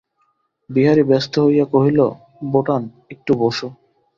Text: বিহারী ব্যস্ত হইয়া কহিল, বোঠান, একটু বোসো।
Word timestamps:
বিহারী 0.69 1.03
ব্যস্ত 1.03 1.33
হইয়া 1.45 1.65
কহিল, 1.73 1.99
বোঠান, 2.51 2.81
একটু 3.09 3.31
বোসো। 3.39 3.67